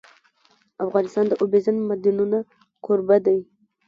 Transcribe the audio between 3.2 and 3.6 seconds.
دی.